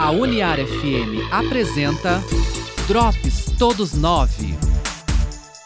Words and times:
A 0.00 0.12
Uniar 0.12 0.58
FM 0.58 1.26
apresenta 1.32 2.22
Drops 2.86 3.46
Todos 3.58 3.94
Nove. 3.94 4.54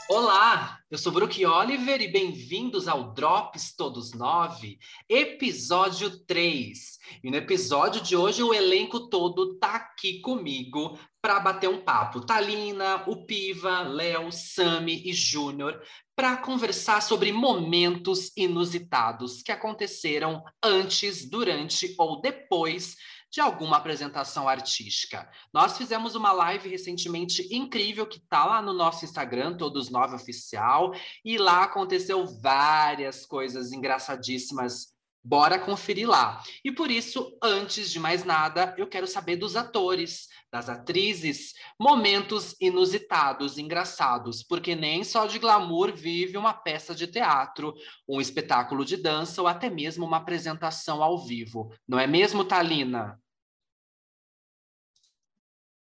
Olá, 0.09 0.79
eu 0.91 0.97
sou 0.97 1.13
Brook 1.13 1.45
Oliver 1.45 2.01
e 2.01 2.09
bem-vindos 2.09 2.89
ao 2.89 3.13
Drops 3.13 3.77
Todos 3.77 4.15
Nove, 4.15 4.79
episódio 5.07 6.19
3. 6.25 6.99
E 7.23 7.31
no 7.31 7.37
episódio 7.37 8.01
de 8.01 8.17
hoje 8.17 8.43
o 8.43 8.55
elenco 8.55 9.11
todo 9.11 9.59
tá 9.59 9.77
aqui 9.77 10.23
comigo 10.23 10.99
para 11.21 11.39
bater 11.39 11.69
um 11.69 11.85
papo. 11.85 12.23
Talina, 12.23 13.05
o 13.07 13.27
Piva, 13.27 13.83
Léo, 13.83 14.33
Sami 14.33 15.03
e 15.05 15.13
Júnior 15.13 15.79
para 16.17 16.39
conversar 16.39 17.03
sobre 17.03 17.33
momentos 17.33 18.33
inusitados 18.35 19.43
que 19.43 19.53
aconteceram 19.53 20.43
antes, 20.63 21.29
durante 21.29 21.95
ou 21.99 22.19
depois 22.21 22.97
de 23.33 23.41
alguma 23.41 23.79
apresentação 23.79 24.47
artística. 24.47 25.27
Nós 25.55 25.79
fizemos 25.79 26.15
uma 26.15 26.33
live 26.33 26.69
recentemente 26.69 27.49
incrível 27.51 28.07
que 28.07 28.19
está 28.19 28.45
lá 28.45 28.61
no 28.61 28.75
nosso 28.75 29.07
Instagram, 29.07 29.57
Todos 29.57 29.89
Nove 29.89 30.15
Oficial, 30.15 30.93
e 31.25 31.39
lá 31.39 31.65
aconteceu 31.65 32.27
várias 32.27 33.25
coisas 33.25 33.73
engraçadíssimas 33.73 34.92
Bora 35.25 35.57
conferir 35.57 36.09
lá. 36.09 36.43
E 36.65 36.73
por 36.73 36.91
isso, 36.91 37.39
antes 37.41 37.93
de 37.93 38.01
mais 38.01 38.25
nada, 38.25 38.75
eu 38.77 38.89
quero 38.89 39.07
saber 39.07 39.37
dos 39.37 39.55
atores, 39.55 40.27
das 40.51 40.69
atrizes, 40.69 41.55
momentos 41.79 42.57
inusitados, 42.61 43.57
engraçados, 43.57 44.43
porque 44.43 44.75
nem 44.75 45.05
só 45.05 45.27
de 45.27 45.39
glamour 45.39 45.93
vive 45.95 46.37
uma 46.37 46.53
peça 46.53 46.93
de 46.93 47.07
teatro, 47.07 47.73
um 48.09 48.21
espetáculo 48.21 48.85
de 48.85 48.97
dança 48.97 49.41
ou 49.41 49.47
até 49.47 49.71
mesmo 49.71 50.05
uma 50.05 50.17
apresentação 50.17 51.01
ao 51.01 51.25
vivo. 51.25 51.73
Não 51.87 52.01
é 52.01 52.07
mesmo, 52.07 52.45
Talina? 52.45 53.17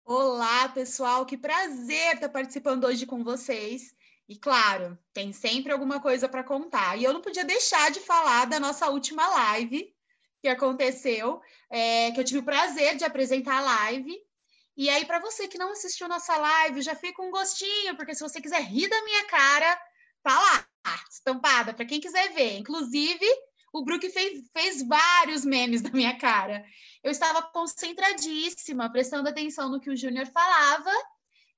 Olá, 0.05 0.69
pessoal, 0.69 1.27
que 1.27 1.37
prazer 1.37 2.15
estar 2.15 2.29
participando 2.29 2.85
hoje 2.85 3.05
com 3.05 3.25
vocês. 3.25 3.96
E 4.29 4.37
claro, 4.37 4.99
tem 5.13 5.33
sempre 5.33 5.73
alguma 5.73 6.01
coisa 6.01 6.29
para 6.29 6.43
contar. 6.43 6.99
E 6.99 7.05
eu 7.05 7.13
não 7.13 7.21
podia 7.21 7.45
deixar 7.45 7.91
de 7.91 8.01
falar 8.01 8.47
da 8.47 8.59
nossa 8.59 8.89
última 8.89 9.27
live 9.29 9.95
que 10.41 10.49
aconteceu, 10.49 11.41
é, 11.71 12.11
que 12.13 12.21
eu 12.21 12.25
tive 12.25 12.41
o 12.41 12.45
prazer 12.45 12.97
de 12.97 13.05
apresentar 13.05 13.59
a 13.59 13.87
live. 13.87 14.17
E 14.77 14.91
aí, 14.91 15.07
para 15.07 15.21
você 15.21 15.49
que 15.49 15.57
não 15.57 15.73
assistiu 15.73 16.09
nossa 16.09 16.37
live, 16.37 16.83
já 16.83 16.95
fica 16.95 17.23
um 17.23 17.31
gostinho, 17.31 17.97
porque 17.97 18.15
se 18.15 18.21
você 18.21 18.41
quiser 18.41 18.63
rir 18.63 18.89
da 18.89 19.03
minha 19.05 19.25
cara, 19.27 19.81
tá 20.23 20.39
lá, 20.39 20.67
estampada, 21.11 21.73
para 21.73 21.87
quem 21.87 22.01
quiser 22.01 22.33
ver. 22.35 22.59
Inclusive, 22.59 23.27
o 23.73 23.85
Brook 23.85 24.09
fez, 24.11 24.49
fez 24.53 24.87
vários 24.87 25.45
memes 25.45 25.83
da 25.83 25.91
minha 25.91 26.19
cara. 26.19 26.65
Eu 27.03 27.11
estava 27.11 27.43
concentradíssima, 27.43 28.91
prestando 28.91 29.29
atenção 29.29 29.71
no 29.71 29.81
que 29.81 29.91
o 29.91 29.97
Júnior 29.97 30.27
falava, 30.27 30.91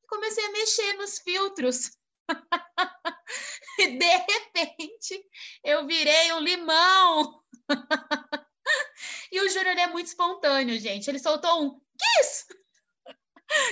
e 0.03 0.07
comecei 0.07 0.45
a 0.45 0.53
mexer 0.53 0.93
nos 0.95 1.19
filtros 1.19 1.98
e 3.79 3.99
de 3.99 4.17
repente 4.17 5.25
eu 5.65 5.87
virei 5.87 6.33
um 6.33 6.41
limão. 6.41 7.43
e 9.33 9.41
o 9.41 9.49
Júnior 9.49 9.79
é 9.79 9.87
muito 9.87 10.07
espontâneo, 10.07 10.79
gente. 10.79 11.09
Ele 11.09 11.19
soltou 11.19 11.63
um 11.63 11.81
que 11.81 12.21
isso? 12.21 12.47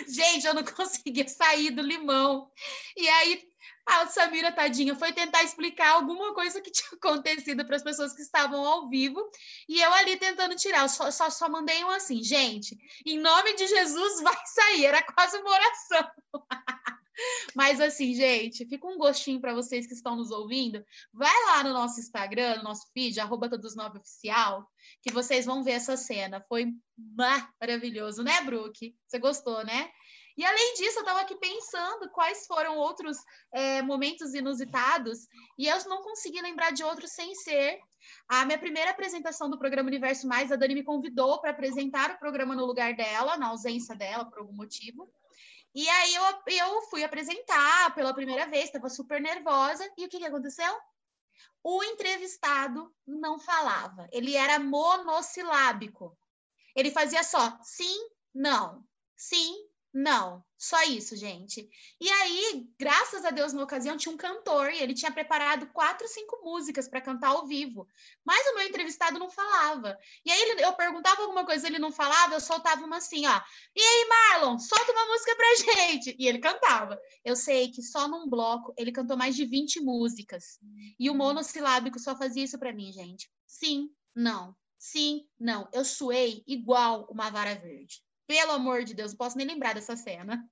Gente, 0.09 0.47
eu 0.47 0.55
não 0.55 0.65
conseguia 0.65 1.29
sair 1.29 1.71
do 1.71 1.83
limão. 1.83 2.51
E 2.97 3.09
aí 3.09 3.47
a 3.87 4.05
Samira, 4.09 4.51
tadinha, 4.51 4.97
foi 4.97 5.13
tentar 5.13 5.45
explicar 5.45 5.91
alguma 5.91 6.35
coisa 6.35 6.61
que 6.61 6.71
tinha 6.73 6.91
acontecido 6.95 7.65
para 7.65 7.77
as 7.77 7.85
pessoas 7.85 8.13
que 8.13 8.23
estavam 8.23 8.65
ao 8.65 8.89
vivo. 8.89 9.31
E 9.69 9.81
eu 9.81 9.93
ali 9.95 10.17
tentando 10.17 10.57
tirar. 10.57 10.89
só, 10.89 11.11
só, 11.11 11.31
só 11.31 11.49
mandei 11.49 11.85
um 11.85 11.91
assim, 11.91 12.23
gente, 12.23 12.77
em 13.07 13.19
nome 13.19 13.55
de 13.55 13.67
Jesus 13.69 14.21
vai 14.23 14.37
sair. 14.47 14.87
Era 14.87 15.03
quase 15.03 15.39
uma 15.39 15.51
oração. 15.51 16.11
Mas 17.55 17.81
assim, 17.81 18.15
gente, 18.15 18.67
fica 18.67 18.87
um 18.87 18.99
gostinho 18.99 19.41
para 19.41 19.55
vocês 19.55 19.87
que 19.87 19.95
estão 19.95 20.17
nos 20.17 20.31
ouvindo. 20.31 20.85
Vai 21.13 21.45
lá 21.47 21.63
no 21.63 21.73
nosso 21.73 22.01
Instagram, 22.01 22.57
no 22.59 22.65
nosso 22.65 22.91
feed, 22.93 23.19
arroba 23.21 23.49
todos 23.49 23.77
oficial, 23.77 24.67
que 25.03 25.13
vocês 25.13 25.47
vão 25.47 25.63
ver 25.63 25.73
essa 25.73 25.97
cena. 25.97 26.45
Foi 26.49 26.67
maravilhoso, 27.59 28.23
né, 28.23 28.41
Brook? 28.43 28.95
Você 29.07 29.19
gostou, 29.19 29.65
né? 29.65 29.91
E 30.37 30.45
além 30.45 30.75
disso, 30.75 30.99
eu 30.99 31.01
estava 31.01 31.21
aqui 31.21 31.35
pensando 31.37 32.11
quais 32.11 32.47
foram 32.47 32.77
outros 32.77 33.17
é, 33.55 33.81
momentos 33.81 34.35
inusitados, 34.35 35.21
e 35.59 35.67
eu 35.67 35.89
não 35.89 36.03
consegui 36.03 36.43
lembrar 36.43 36.73
de 36.73 36.85
outros 36.85 37.13
sem 37.13 37.35
ser 37.35 37.79
a 38.29 38.45
minha 38.45 38.59
primeira 38.59 38.91
apresentação 38.91 39.49
do 39.49 39.59
programa 39.59 39.89
Universo 39.89 40.29
Mais. 40.29 40.53
A 40.53 40.57
Dani 40.57 40.75
me 40.75 40.85
convidou 40.85 41.41
para 41.41 41.53
apresentar 41.53 42.11
o 42.11 42.19
programa 42.19 42.55
no 42.55 42.67
lugar 42.67 42.95
dela, 42.95 43.39
na 43.39 43.49
ausência 43.49 43.97
dela, 43.97 44.27
por 44.27 44.41
algum 44.41 44.53
motivo. 44.53 45.11
E 45.77 45.87
aí 45.91 46.15
eu, 46.15 46.25
eu 46.47 46.83
fui 46.89 47.05
apresentar 47.05 47.95
pela 47.95 48.15
primeira 48.15 48.47
vez, 48.47 48.65
estava 48.65 48.89
super 48.89 49.21
nervosa. 49.21 49.87
E 49.99 50.07
o 50.07 50.09
que, 50.09 50.19
que 50.19 50.25
aconteceu? 50.25 50.75
O 51.63 51.85
entrevistado 51.85 52.91
não 53.07 53.39
falava, 53.39 54.09
ele 54.11 54.35
era 54.35 54.59
monossilábico. 54.59 56.17
Ele 56.75 56.91
fazia 56.91 57.23
só 57.23 57.59
sim, 57.63 58.09
não, 58.35 58.83
sim, 59.15 59.66
não, 59.99 60.45
só 60.59 60.83
isso, 60.83 61.17
gente. 61.17 61.67
E 61.99 62.07
aí, 62.07 62.69
graças 62.79 63.25
a 63.25 63.31
Deus, 63.31 63.55
na 63.55 63.63
ocasião, 63.63 63.97
tinha 63.97 64.13
um 64.15 64.17
cantor 64.19 64.71
e 64.71 64.79
ele 64.79 64.93
tinha 64.93 65.11
preparado 65.11 65.73
quatro, 65.73 66.07
cinco 66.07 66.39
músicas 66.45 66.87
para 66.87 67.01
cantar 67.01 67.29
ao 67.29 67.47
vivo. 67.47 67.89
Mas 68.23 68.47
o 68.49 68.57
meu 68.57 68.67
entrevistado 68.67 69.19
não 69.19 69.31
falava. 69.31 69.99
E 70.23 70.31
aí 70.31 70.57
eu 70.59 70.75
perguntava 70.75 71.23
alguma 71.23 71.47
coisa, 71.47 71.67
ele 71.67 71.79
não 71.79 71.91
falava, 71.91 72.35
eu 72.35 72.41
soltava 72.41 72.85
uma 72.85 72.99
assim, 72.99 73.27
ó. 73.27 73.41
E 73.75 73.81
aí, 73.81 74.07
Marlon, 74.07 74.59
solta 74.59 74.93
uma 74.93 75.07
música 75.07 75.35
pra 75.35 75.55
gente. 75.55 76.15
E 76.19 76.29
ele 76.29 76.41
cantava. 76.41 77.01
Eu 77.25 77.35
sei 77.35 77.71
que 77.71 77.83
só 77.83 78.07
num 78.07 78.29
bloco 78.29 78.75
ele 78.77 78.93
cantou 78.93 79.17
mais 79.17 79.35
de 79.35 79.47
20 79.47 79.81
músicas. 79.81 80.59
E 81.01 81.09
o 81.09 81.15
monossilábico 81.15 81.99
só 81.99 82.15
fazia 82.15 82.45
isso 82.45 82.59
para 82.59 82.75
mim, 82.75 82.93
gente. 82.93 83.31
Sim, 83.47 83.89
não. 84.15 84.55
Sim, 84.79 85.27
não. 85.41 85.67
Eu 85.73 85.87
suei 85.87 86.45
igual 86.47 87.09
uma 87.11 87.31
vara 87.31 87.55
verde. 87.55 88.05
Pelo 88.27 88.53
amor 88.53 88.85
de 88.85 88.95
Deus, 88.95 89.13
não 89.13 89.19
posso 89.19 89.37
nem 89.37 89.47
lembrar 89.47 89.75
dessa 89.75 89.97
cena. 89.97 90.45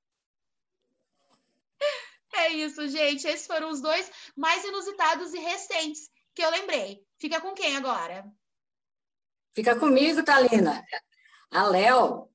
É 2.37 2.49
isso, 2.49 2.89
gente. 2.89 3.29
Esses 3.29 3.47
foram 3.47 3.71
os 3.71 3.81
dois 3.81 4.11
mais 4.37 4.65
inusitados 4.65 5.33
e 5.33 5.39
recentes 5.39 6.11
que 6.35 6.45
eu 6.45 6.51
lembrei. 6.51 7.01
Fica 7.17 7.41
com 7.41 7.53
quem 7.53 7.77
agora? 7.77 8.29
Fica 9.55 9.79
comigo, 9.79 10.23
Talina. 10.25 10.85
A 11.51 11.63
Léo. 11.69 12.29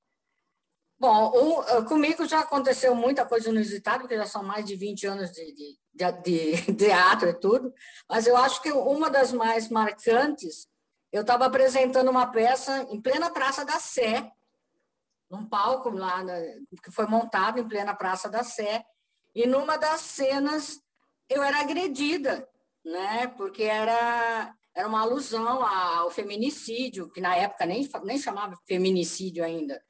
Bom, 0.98 1.32
um, 1.34 1.86
comigo 1.86 2.26
já 2.26 2.40
aconteceu 2.40 2.96
muita 2.96 3.26
coisa 3.26 3.50
inusitada, 3.50 4.00
porque 4.00 4.18
já 4.18 4.26
são 4.26 4.44
mais 4.44 4.66
de 4.66 4.76
20 4.76 5.08
anos 5.08 5.32
de, 5.32 5.54
de, 5.54 5.78
de, 5.94 6.62
de 6.62 6.74
teatro 6.76 7.30
e 7.30 7.34
tudo, 7.34 7.74
mas 8.10 8.28
eu 8.28 8.36
acho 8.36 8.62
que 8.62 8.72
uma 8.72 9.10
das 9.10 9.32
mais 9.32 9.70
marcantes, 9.70 10.68
eu 11.12 11.22
estava 11.22 11.46
apresentando 11.46 12.10
uma 12.10 12.28
peça 12.28 12.86
em 12.90 13.02
plena 13.02 13.32
Praça 13.32 13.64
da 13.64 13.80
Sé, 13.80 14.30
num 15.30 15.46
palco 15.46 15.90
lá 15.90 16.24
na, 16.24 16.34
que 16.84 16.92
foi 16.92 17.06
montado 17.06 17.60
em 17.60 17.68
plena 17.68 17.96
Praça 17.96 18.30
da 18.30 18.44
Sé, 18.44 18.84
e 19.36 19.46
numa 19.46 19.78
das 19.78 20.02
cenas 20.02 20.82
eu 21.30 21.44
era 21.44 21.60
agredida, 21.60 22.48
né? 22.84 23.28
Porque 23.28 23.64
era 23.64 24.56
era 24.76 24.88
uma 24.88 25.02
alusão 25.02 25.66
ao 25.66 26.10
feminicídio, 26.10 27.10
que 27.10 27.20
na 27.20 27.36
época 27.36 27.66
nem 27.66 27.88
nem 28.04 28.18
chamava 28.18 28.58
feminicídio 28.66 29.44
ainda. 29.44 29.84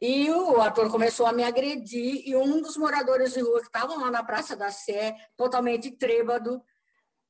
E 0.00 0.30
o 0.30 0.60
ator 0.60 0.90
começou 0.90 1.26
a 1.26 1.32
me 1.32 1.42
agredir 1.42 2.22
e 2.24 2.36
um 2.36 2.60
dos 2.60 2.76
moradores 2.76 3.32
de 3.32 3.40
rua 3.40 3.60
que 3.60 3.66
estavam 3.66 3.98
lá 3.98 4.10
na 4.10 4.22
Praça 4.22 4.54
da 4.54 4.70
Sé, 4.70 5.16
totalmente 5.36 5.90
trêbado, 5.90 6.62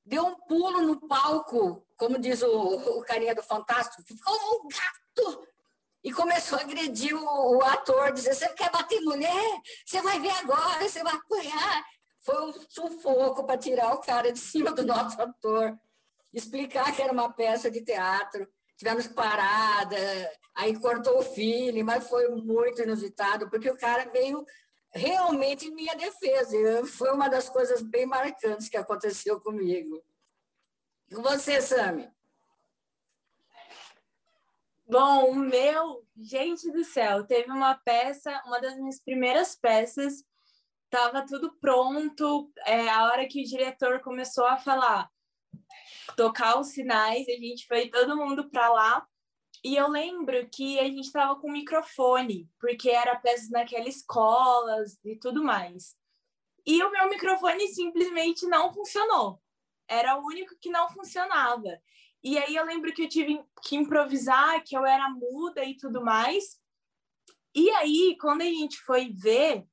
deu 0.04 0.26
um 0.26 0.36
pulo 0.47 0.82
no 0.82 1.08
palco, 1.08 1.86
como 1.97 2.18
diz 2.18 2.42
o, 2.42 2.98
o 2.98 3.02
carinha 3.02 3.34
do 3.34 3.42
Fantástico, 3.42 4.02
ficou 4.02 4.34
um 4.34 4.68
gato 4.68 5.47
e 6.03 6.12
começou 6.12 6.59
a 6.59 6.62
agredir 6.62 7.14
o, 7.14 7.56
o 7.56 7.65
ator, 7.65 8.12
dizer, 8.12 8.34
você 8.34 8.48
quer 8.50 8.71
bater 8.71 9.00
mulher? 9.00 9.60
Você 9.84 10.00
vai 10.00 10.21
ver 10.21 10.30
agora, 10.30 10.89
você 10.89 11.03
vai 11.03 11.15
apanhar. 11.15 11.84
Foi 12.21 12.48
um 12.48 12.53
sufoco 12.68 13.45
para 13.45 13.59
tirar 13.59 13.95
o 13.95 14.00
cara 14.00 14.33
de 14.33 14.39
cima 14.41 14.72
do 14.72 14.84
nosso 14.84 15.21
ator, 15.21 15.77
explicar 16.33 16.95
que 16.95 17.03
era 17.03 17.12
uma 17.12 17.33
peça 17.33 17.71
de 17.71 17.83
teatro. 17.83 18.48
Tivemos 18.77 19.09
parada, 19.09 19.97
aí 20.54 20.78
cortou 20.78 21.18
o 21.18 21.24
filho, 21.24 21.84
mas 21.84 22.09
foi 22.09 22.28
muito 22.28 22.80
inusitado, 22.80 23.50
porque 23.50 23.68
o 23.68 23.77
cara 23.77 24.09
veio 24.09 24.47
realmente 24.95 25.66
em 25.66 25.74
minha 25.74 25.97
defesa. 25.97 26.86
Foi 26.86 27.10
uma 27.10 27.28
das 27.28 27.48
coisas 27.48 27.83
bem 27.83 28.06
marcantes 28.06 28.68
que 28.68 28.77
aconteceu 28.77 29.41
comigo. 29.41 30.00
E 31.10 31.15
você, 31.16 31.60
Sami? 31.60 32.09
Bom, 34.90 35.32
o 35.32 35.34
meu, 35.34 36.02
gente 36.16 36.72
do 36.72 36.82
céu, 36.82 37.26
teve 37.26 37.50
uma 37.50 37.74
peça, 37.74 38.42
uma 38.46 38.58
das 38.58 38.74
minhas 38.78 38.98
primeiras 38.98 39.54
peças, 39.54 40.24
estava 40.84 41.26
tudo 41.26 41.54
pronto, 41.60 42.50
é, 42.64 42.88
a 42.88 43.04
hora 43.04 43.28
que 43.28 43.42
o 43.42 43.44
diretor 43.44 44.00
começou 44.00 44.46
a 44.46 44.56
falar, 44.56 45.10
tocar 46.16 46.58
os 46.58 46.68
sinais, 46.68 47.28
a 47.28 47.32
gente 47.32 47.66
foi 47.66 47.90
todo 47.90 48.16
mundo 48.16 48.48
para 48.50 48.70
lá, 48.70 49.06
E 49.64 49.76
eu 49.76 49.88
lembro 49.88 50.48
que 50.50 50.78
a 50.78 50.84
gente 50.84 51.06
estava 51.06 51.36
com 51.40 51.50
microfone, 51.50 52.48
porque 52.60 52.90
era 52.90 53.16
peças 53.20 53.50
naquela 53.50 53.88
escola 53.88 54.84
e 55.04 55.16
tudo 55.18 55.44
mais. 55.44 55.96
E 56.66 56.82
o 56.82 56.90
meu 56.90 57.08
microfone 57.10 57.68
simplesmente 57.68 58.46
não 58.46 58.72
funcionou. 58.72 59.42
Era 59.88 60.18
o 60.18 60.24
único 60.26 60.56
que 60.60 60.70
não 60.70 60.88
funcionava. 60.90 61.80
E 62.22 62.36
aí 62.36 62.56
eu 62.56 62.65
lembro 62.65 62.92
que 62.92 63.03
eu 63.03 63.09
tive 63.09 63.42
que 63.62 63.76
improvisar, 63.76 64.62
que 64.65 64.76
eu 64.76 64.84
era 64.84 65.09
muda 65.09 65.65
e 65.65 65.76
tudo 65.76 66.03
mais. 66.03 66.60
E 67.54 67.70
aí, 67.70 68.16
quando 68.20 68.42
a 68.42 68.47
gente 68.47 68.78
foi 68.78 69.10
ver, 69.12 69.65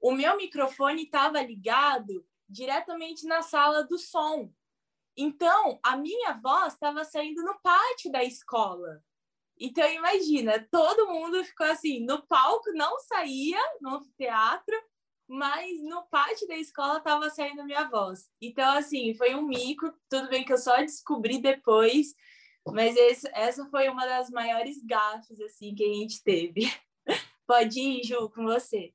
o 0.00 0.12
meu 0.12 0.36
microfone 0.36 1.04
estava 1.04 1.40
ligado 1.42 2.26
diretamente 2.48 3.26
na 3.26 3.42
sala 3.42 3.84
do 3.84 3.98
som. 3.98 4.52
Então, 5.16 5.78
a 5.82 5.96
minha 5.96 6.32
voz 6.42 6.74
estava 6.74 7.04
saindo 7.04 7.42
no 7.42 7.58
pátio 7.60 8.10
da 8.10 8.24
escola. 8.24 9.02
Então, 9.58 9.88
imagina, 9.88 10.66
todo 10.70 11.08
mundo 11.08 11.44
ficou 11.44 11.66
assim, 11.66 12.04
no 12.04 12.26
palco 12.26 12.72
não 12.72 12.98
saía, 12.98 13.60
no 13.80 14.00
teatro, 14.16 14.74
mas 15.28 15.82
no 15.82 16.06
pátio 16.08 16.46
da 16.46 16.56
escola 16.56 16.98
estava 16.98 17.30
saindo 17.30 17.64
minha 17.64 17.88
voz. 17.88 18.28
Então, 18.40 18.76
assim, 18.76 19.14
foi 19.14 19.34
um 19.34 19.46
mico, 19.46 19.92
tudo 20.08 20.28
bem 20.28 20.44
que 20.44 20.52
eu 20.52 20.58
só 20.58 20.76
descobri 20.78 21.40
depois, 21.40 22.14
mas 22.66 22.96
esse, 22.96 23.28
essa 23.32 23.66
foi 23.66 23.88
uma 23.88 24.06
das 24.06 24.30
maiores 24.30 24.82
gafes, 24.84 25.40
assim, 25.40 25.74
que 25.74 25.84
a 25.84 25.94
gente 25.94 26.22
teve. 26.22 26.72
Pode 27.46 27.80
ir, 27.80 28.04
Ju, 28.04 28.30
com 28.30 28.44
você. 28.44 28.92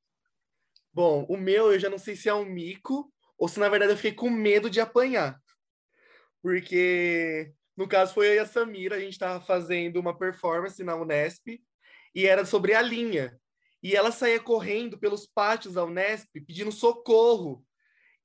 Bom, 0.93 1.25
o 1.29 1.37
meu 1.37 1.71
eu 1.71 1.79
já 1.79 1.89
não 1.89 1.97
sei 1.97 2.15
se 2.15 2.29
é 2.29 2.33
um 2.33 2.45
mico 2.45 3.11
ou 3.37 3.47
se 3.47 3.59
na 3.59 3.69
verdade 3.69 3.91
eu 3.91 3.97
fiquei 3.97 4.13
com 4.13 4.29
medo 4.29 4.69
de 4.69 4.81
apanhar. 4.81 5.39
Porque 6.41 7.53
no 7.75 7.87
caso 7.87 8.13
foi 8.13 8.29
eu 8.29 8.33
e 8.35 8.39
a 8.39 8.45
Samira, 8.45 8.95
a 8.95 8.99
gente 8.99 9.11
estava 9.11 9.39
fazendo 9.39 9.99
uma 9.99 10.17
performance 10.17 10.83
na 10.83 10.95
Unesp 10.95 11.61
e 12.15 12.25
era 12.25 12.45
sobre 12.45 12.73
a 12.73 12.81
linha. 12.81 13.39
E 13.81 13.95
ela 13.95 14.11
saía 14.11 14.39
correndo 14.39 14.97
pelos 14.97 15.27
pátios 15.27 15.75
da 15.75 15.83
Unesp 15.83 16.29
pedindo 16.45 16.71
socorro. 16.71 17.63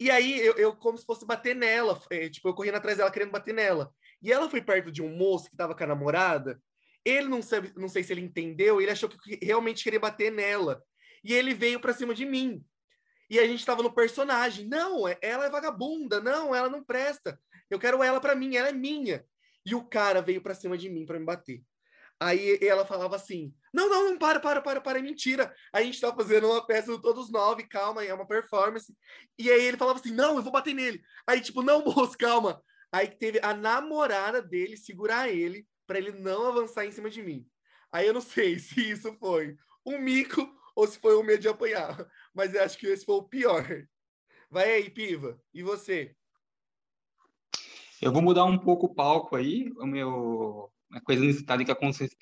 E 0.00 0.10
aí 0.10 0.40
eu, 0.40 0.54
eu 0.54 0.76
como 0.76 0.98
se 0.98 1.04
fosse 1.04 1.24
bater 1.24 1.54
nela, 1.54 2.00
é, 2.10 2.28
tipo, 2.28 2.48
eu 2.48 2.54
correndo 2.54 2.76
atrás 2.76 2.98
dela 2.98 3.10
querendo 3.10 3.30
bater 3.30 3.54
nela. 3.54 3.92
E 4.22 4.32
ela 4.32 4.48
foi 4.48 4.62
perto 4.62 4.90
de 4.90 5.02
um 5.02 5.14
moço 5.16 5.46
que 5.46 5.54
estava 5.54 5.74
com 5.74 5.84
a 5.84 5.86
namorada. 5.86 6.60
Ele 7.04 7.28
não 7.28 7.42
sabe, 7.42 7.72
não 7.76 7.88
sei 7.88 8.02
se 8.02 8.12
ele 8.12 8.20
entendeu, 8.20 8.80
ele 8.80 8.90
achou 8.90 9.08
que 9.08 9.38
realmente 9.44 9.84
queria 9.84 10.00
bater 10.00 10.30
nela. 10.30 10.82
E 11.24 11.32
ele 11.34 11.54
veio 11.54 11.80
para 11.80 11.92
cima 11.92 12.14
de 12.14 12.24
mim. 12.24 12.64
E 13.28 13.38
a 13.38 13.46
gente 13.46 13.60
estava 13.60 13.82
no 13.82 13.92
personagem. 13.92 14.66
Não, 14.66 15.06
é, 15.08 15.16
ela 15.22 15.46
é 15.46 15.50
vagabunda. 15.50 16.20
Não, 16.20 16.54
ela 16.54 16.68
não 16.68 16.84
presta. 16.84 17.40
Eu 17.70 17.78
quero 17.78 18.02
ela 18.02 18.20
para 18.20 18.34
mim, 18.34 18.56
ela 18.56 18.68
é 18.68 18.72
minha. 18.72 19.24
E 19.64 19.74
o 19.74 19.84
cara 19.84 20.20
veio 20.20 20.42
para 20.42 20.54
cima 20.54 20.76
de 20.76 20.90
mim 20.90 21.06
para 21.06 21.18
me 21.18 21.24
bater. 21.24 21.62
Aí 22.22 22.56
ela 22.62 22.86
falava 22.86 23.16
assim: 23.16 23.52
Não, 23.74 23.88
não, 23.88 24.10
não, 24.10 24.18
para, 24.18 24.38
para, 24.38 24.62
para, 24.62 24.80
para, 24.80 24.98
é 25.00 25.02
mentira. 25.02 25.52
A 25.72 25.82
gente 25.82 26.00
tá 26.00 26.14
fazendo 26.14 26.48
uma 26.48 26.64
peça 26.64 26.86
do 26.92 27.00
Todos 27.00 27.32
Nove, 27.32 27.66
calma, 27.66 28.04
é 28.04 28.14
uma 28.14 28.26
performance. 28.26 28.96
E 29.36 29.50
aí 29.50 29.64
ele 29.64 29.76
falava 29.76 29.98
assim: 29.98 30.12
Não, 30.12 30.36
eu 30.36 30.42
vou 30.42 30.52
bater 30.52 30.72
nele. 30.72 31.02
Aí, 31.26 31.40
tipo, 31.40 31.62
não, 31.62 31.84
moço, 31.84 32.16
calma. 32.16 32.62
Aí 32.92 33.08
teve 33.08 33.40
a 33.42 33.52
namorada 33.52 34.40
dele 34.40 34.76
segurar 34.76 35.28
ele 35.30 35.66
para 35.84 35.98
ele 35.98 36.12
não 36.12 36.46
avançar 36.46 36.86
em 36.86 36.92
cima 36.92 37.10
de 37.10 37.22
mim. 37.22 37.44
Aí 37.90 38.06
eu 38.06 38.14
não 38.14 38.20
sei 38.20 38.56
se 38.60 38.88
isso 38.88 39.12
foi 39.18 39.56
um 39.84 39.98
mico 39.98 40.48
ou 40.76 40.86
se 40.86 41.00
foi 41.00 41.16
um 41.16 41.24
medo 41.24 41.42
de 41.42 41.48
apanhar. 41.48 42.06
Mas 42.32 42.54
eu 42.54 42.62
acho 42.62 42.78
que 42.78 42.86
esse 42.86 43.04
foi 43.04 43.16
o 43.16 43.24
pior. 43.24 43.66
Vai 44.48 44.70
aí, 44.70 44.90
Piva. 44.90 45.40
E 45.52 45.60
você? 45.62 46.14
Eu 48.00 48.12
vou 48.12 48.22
mudar 48.22 48.44
um 48.44 48.58
pouco 48.58 48.86
o 48.86 48.94
palco 48.94 49.34
aí. 49.34 49.72
O 49.78 49.86
meu 49.86 50.72
a 50.92 51.00
coisa 51.00 51.24
inusitada 51.24 51.64
que 51.64 51.72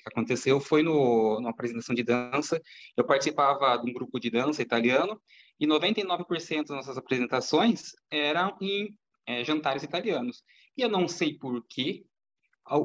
aconteceu 0.05 0.59
foi 0.59 0.81
no, 0.81 1.39
numa 1.39 1.49
apresentação 1.49 1.93
de 1.93 2.03
dança. 2.03 2.61
Eu 2.95 3.05
participava 3.05 3.77
de 3.77 3.89
um 3.89 3.93
grupo 3.93 4.19
de 4.19 4.29
dança 4.29 4.61
italiano 4.61 5.21
e 5.59 5.67
99% 5.67 6.67
das 6.67 6.69
nossas 6.69 6.97
apresentações 6.97 7.91
eram 8.09 8.57
em 8.61 8.97
é, 9.25 9.43
jantares 9.43 9.83
italianos. 9.83 10.43
E 10.77 10.81
eu 10.81 10.89
não 10.89 11.07
sei 11.07 11.37
por 11.37 11.63
que 11.67 12.05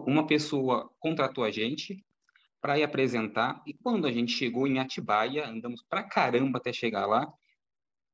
uma 0.06 0.27
pessoa 0.27 0.91
contratou 0.99 1.44
a 1.44 1.50
gente 1.50 2.05
para 2.61 2.79
ir 2.79 2.83
apresentar. 2.83 3.62
E 3.67 3.73
quando 3.73 4.06
a 4.06 4.12
gente 4.12 4.33
chegou 4.33 4.67
em 4.67 4.79
Atibaia, 4.79 5.49
andamos 5.49 5.83
para 5.88 6.03
caramba 6.03 6.59
até 6.59 6.73
chegar 6.73 7.06
lá, 7.06 7.33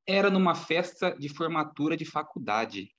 era 0.07 0.31
numa 0.31 0.55
festa 0.55 1.17
de 1.19 1.29
formatura 1.29 1.97
de 1.97 2.05
faculdade. 2.05 2.91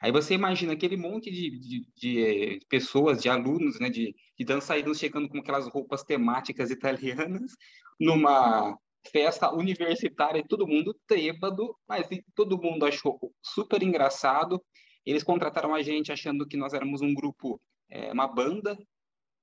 Aí 0.00 0.12
você 0.12 0.34
imagina 0.34 0.72
aquele 0.72 0.96
monte 0.96 1.30
de, 1.30 1.58
de, 1.58 1.86
de 1.96 2.60
pessoas, 2.68 3.20
de 3.20 3.28
alunos, 3.28 3.80
né, 3.80 3.90
de, 3.90 4.14
de 4.38 4.44
dançarinos 4.44 4.98
chegando 4.98 5.28
com 5.28 5.38
aquelas 5.38 5.66
roupas 5.66 6.04
temáticas 6.04 6.70
italianas, 6.70 7.52
numa 7.98 8.78
festa 9.10 9.52
universitária, 9.52 10.44
todo 10.48 10.66
mundo 10.66 10.96
trêbado, 11.06 11.74
mas 11.88 12.06
todo 12.34 12.60
mundo 12.60 12.86
achou 12.86 13.18
super 13.42 13.82
engraçado. 13.82 14.62
Eles 15.04 15.24
contrataram 15.24 15.74
a 15.74 15.82
gente 15.82 16.12
achando 16.12 16.46
que 16.46 16.56
nós 16.56 16.74
éramos 16.74 17.00
um 17.00 17.14
grupo, 17.14 17.60
é, 17.90 18.12
uma 18.12 18.28
banda, 18.28 18.78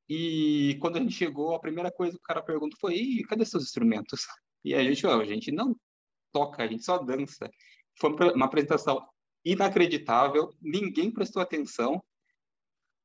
e 0.07 0.77
quando 0.79 0.97
a 0.97 0.99
gente 0.99 1.13
chegou, 1.13 1.55
a 1.55 1.59
primeira 1.59 1.91
coisa 1.91 2.13
que 2.17 2.23
o 2.23 2.27
cara 2.27 2.41
perguntou 2.41 2.77
foi: 2.79 3.21
cadê 3.27 3.45
seus 3.45 3.63
instrumentos? 3.63 4.21
E 4.67 4.73
a 4.73 4.83
gente, 4.83 5.05
a 5.05 5.23
gente 5.23 5.51
não 5.51 5.75
toca, 6.33 6.63
a 6.63 6.67
gente 6.67 6.83
só 6.83 6.97
dança. 6.97 7.47
Foi 7.99 8.09
uma 8.33 8.47
apresentação 8.47 9.07
inacreditável, 9.45 10.53
ninguém 10.61 11.11
prestou 11.11 11.41
atenção. 11.41 12.03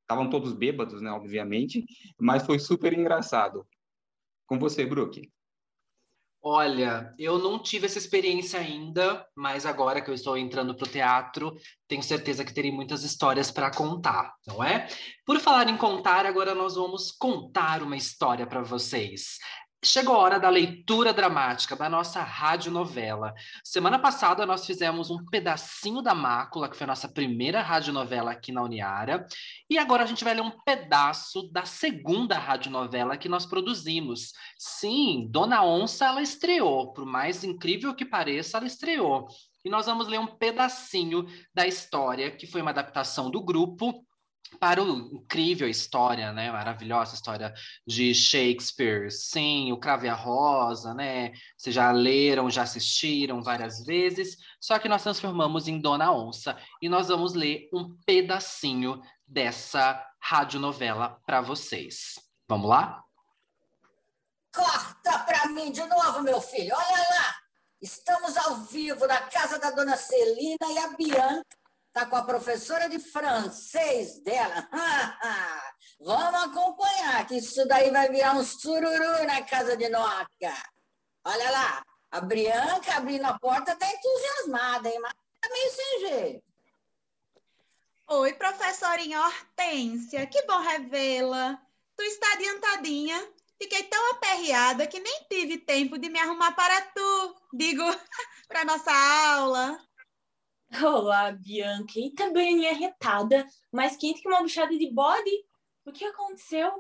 Estavam 0.03 0.31
todos 0.31 0.53
bêbados, 0.53 1.01
né, 1.01 1.11
obviamente, 1.11 1.85
mas 2.19 2.45
foi 2.45 2.59
super 2.59 2.93
engraçado. 2.93 3.67
Com 4.47 4.59
você, 4.59 4.85
Brook. 4.85 5.31
Olha, 6.43 7.15
eu 7.19 7.39
não 7.39 7.59
tive 7.59 7.85
essa 7.85 7.99
experiência 7.99 8.59
ainda, 8.59 9.27
mas 9.37 9.67
agora 9.67 10.01
que 10.01 10.11
eu 10.11 10.15
estou 10.15 10.39
entrando 10.39 10.75
para 10.75 10.89
o 10.89 10.91
teatro, 10.91 11.55
tenho 11.87 12.03
certeza 12.03 12.45
que 12.45 12.55
terei 12.55 12.73
muitas 12.73 13.05
histórias 13.05 13.51
para 13.51 13.71
contar, 13.71 14.35
não 14.47 14.65
é? 14.65 14.89
Por 15.27 15.39
falar 15.39 15.69
em 15.69 15.77
contar, 15.77 16.25
agora 16.25 16.55
nós 16.55 16.77
vamos 16.77 17.13
contar 17.13 17.83
uma 17.83 17.97
história 17.97 18.47
para 18.47 18.63
vocês. 18.63 19.37
Chegou 19.83 20.15
a 20.15 20.19
hora 20.19 20.39
da 20.39 20.51
leitura 20.51 21.11
dramática 21.11 21.75
da 21.75 21.89
nossa 21.89 22.23
radionovela. 22.23 23.33
Semana 23.65 23.99
passada 23.99 24.45
nós 24.45 24.67
fizemos 24.67 25.09
um 25.09 25.25
pedacinho 25.25 26.03
da 26.03 26.15
Mácula, 26.15 26.69
que 26.69 26.77
foi 26.77 26.85
a 26.85 26.89
nossa 26.89 27.09
primeira 27.09 27.63
radionovela 27.63 28.31
aqui 28.31 28.53
na 28.53 28.63
Uniara, 28.63 29.27
e 29.71 29.79
agora 29.79 30.03
a 30.03 30.07
gente 30.07 30.23
vai 30.23 30.35
ler 30.35 30.43
um 30.43 30.53
pedaço 30.67 31.51
da 31.51 31.65
segunda 31.65 32.37
radionovela 32.37 33.17
que 33.17 33.27
nós 33.27 33.47
produzimos. 33.47 34.35
Sim, 34.59 35.27
Dona 35.31 35.65
Onça 35.65 36.05
ela 36.05 36.21
estreou, 36.21 36.93
por 36.93 37.07
mais 37.07 37.43
incrível 37.43 37.95
que 37.95 38.05
pareça, 38.05 38.59
ela 38.59 38.67
estreou. 38.67 39.29
E 39.65 39.71
nós 39.71 39.87
vamos 39.87 40.09
ler 40.09 40.21
um 40.21 40.27
pedacinho 40.27 41.25
da 41.55 41.67
história, 41.67 42.31
que 42.31 42.47
foi 42.47 42.61
uma 42.61 42.71
adaptação 42.71 43.31
do 43.31 43.43
grupo 43.43 44.05
para 44.59 44.83
o 44.83 45.15
incrível 45.15 45.69
história, 45.69 46.33
né, 46.33 46.51
maravilhosa 46.51 47.15
história 47.15 47.53
de 47.87 48.15
Shakespeare, 48.15 49.11
sim, 49.11 49.73
o 49.73 49.79
Cravo 49.79 50.07
e 50.07 50.09
a 50.09 50.15
Rosa, 50.15 50.93
né, 50.93 51.33
vocês 51.57 51.75
já 51.75 51.91
leram, 51.93 52.51
já 52.51 52.63
assistiram 52.63 53.43
várias 53.43 53.85
vezes, 53.85 54.37
só 54.61 54.79
que 54.79 54.89
nós 54.89 55.03
transformamos 55.03 55.69
em 55.69 55.81
Dona 55.81 56.13
Onça 56.13 56.59
e 56.83 56.89
nós 56.89 57.09
vamos 57.09 57.35
ler 57.35 57.69
um 57.73 57.97
pedacinho 58.05 59.01
dessa 59.27 60.05
radionovela 60.21 61.21
para 61.25 61.41
vocês. 61.41 62.19
Vamos 62.49 62.69
lá? 62.69 63.03
Corta 64.53 65.19
para 65.21 65.49
mim 65.49 65.71
de 65.71 65.85
novo, 65.85 66.23
meu 66.23 66.41
filho, 66.41 66.75
olha 66.75 66.99
lá! 66.99 67.37
Estamos 67.81 68.37
ao 68.37 68.57
vivo 68.57 69.07
na 69.07 69.21
casa 69.23 69.59
da 69.59 69.71
Dona 69.71 69.97
Celina 69.97 70.67
e 70.69 70.79
a 70.79 70.89
Bianca 70.89 71.60
Está 71.91 72.07
com 72.07 72.15
a 72.15 72.23
professora 72.23 72.89
de 72.89 73.01
francês 73.01 74.21
dela. 74.23 74.69
Vamos 75.99 76.45
acompanhar, 76.45 77.27
que 77.27 77.39
isso 77.39 77.67
daí 77.67 77.91
vai 77.91 78.09
virar 78.09 78.37
um 78.37 78.45
sururu 78.45 79.27
na 79.27 79.43
casa 79.43 79.77
de 79.77 79.89
Noca. 79.89 80.55
Olha 81.25 81.51
lá, 81.51 81.85
a 82.13 82.21
Bianca 82.21 82.95
abrindo 82.95 83.25
a 83.25 83.37
porta 83.37 83.73
está 83.73 83.87
entusiasmada, 83.91 84.89
hein? 84.89 85.01
mas 85.01 85.13
está 85.35 85.53
meio 85.53 85.71
sem 85.73 86.01
jeito. 86.01 86.45
Oi, 88.07 88.33
professorinha 88.35 89.21
Hortência, 89.21 90.27
que 90.29 90.43
bom 90.47 90.61
revê-la. 90.61 91.61
Tu 91.97 92.05
está 92.05 92.35
adiantadinha. 92.35 93.33
Fiquei 93.61 93.83
tão 93.83 94.13
aperreada 94.13 94.87
que 94.87 95.01
nem 95.01 95.25
tive 95.29 95.59
tempo 95.59 95.99
de 95.99 96.09
me 96.09 96.21
arrumar 96.21 96.53
para 96.53 96.83
tu, 96.83 97.37
digo, 97.53 97.83
para 98.47 98.65
nossa 98.65 98.93
aula. 99.35 99.90
Olá, 100.79 101.33
Bianca. 101.33 101.99
E 101.99 102.11
também 102.11 102.65
é 102.65 102.73
retada, 102.73 103.45
mais 103.73 103.97
quente 103.97 104.23
que 104.23 104.29
uma 104.29 104.41
buchada 104.41 104.77
de 104.77 104.89
bode. 104.89 105.31
O 105.85 105.91
que 105.91 106.05
aconteceu? 106.05 106.71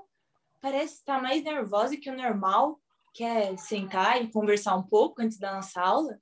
Parece 0.61 0.95
estar 0.95 1.17
tá 1.17 1.23
mais 1.23 1.43
nervosa 1.43 1.97
que 1.97 2.09
o 2.09 2.17
normal. 2.17 2.81
Quer 3.13 3.59
sentar 3.59 4.23
e 4.23 4.31
conversar 4.31 4.77
um 4.77 4.85
pouco 4.85 5.21
antes 5.21 5.39
da 5.39 5.53
nossa 5.53 5.81
aula? 5.81 6.21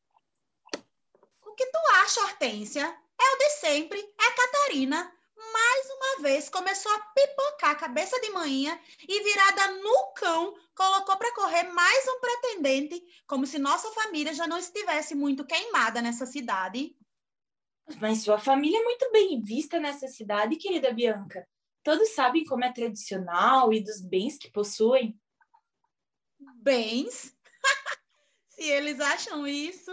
O 1.44 1.54
que 1.54 1.66
tu 1.66 1.78
acha, 2.02 2.22
Hortência? 2.22 2.82
É 3.20 3.34
o 3.34 3.38
de 3.38 3.50
sempre, 3.50 4.00
é 4.00 4.26
a 4.26 4.34
Catarina. 4.34 5.12
mais 5.52 5.86
uma 5.90 6.22
vez 6.22 6.48
começou 6.48 6.90
a 6.90 7.00
pipocar 7.00 7.70
a 7.72 7.74
cabeça 7.74 8.18
de 8.20 8.30
manhã 8.30 8.78
e 9.06 9.22
virada 9.22 9.72
no 9.72 10.12
cão, 10.14 10.54
colocou 10.74 11.16
para 11.18 11.34
correr 11.34 11.64
mais 11.64 12.08
um 12.08 12.20
pretendente, 12.20 13.02
como 13.26 13.46
se 13.46 13.58
nossa 13.58 13.90
família 13.90 14.32
já 14.32 14.46
não 14.46 14.58
estivesse 14.58 15.14
muito 15.14 15.44
queimada 15.44 16.00
nessa 16.00 16.24
cidade. 16.24 16.96
Mas 18.00 18.22
sua 18.22 18.38
família 18.38 18.78
é 18.78 18.84
muito 18.84 19.10
bem 19.10 19.40
vista 19.40 19.80
nessa 19.80 20.06
cidade, 20.08 20.56
querida 20.56 20.92
Bianca. 20.92 21.48
Todos 21.82 22.10
sabem 22.10 22.44
como 22.44 22.64
é 22.64 22.72
tradicional 22.72 23.72
e 23.72 23.82
dos 23.82 24.00
bens 24.00 24.36
que 24.36 24.50
possuem. 24.50 25.18
Bens? 26.56 27.34
Se 28.50 28.62
eles 28.62 29.00
acham 29.00 29.46
isso. 29.46 29.90